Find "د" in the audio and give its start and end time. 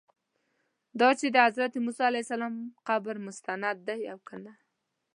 1.31-1.37